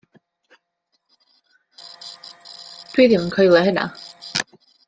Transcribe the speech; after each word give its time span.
Dw 2.93 3.05
i 3.05 3.07
ddim 3.11 3.29
yn 3.29 3.33
coelio 3.37 3.63
hynna. 3.69 3.89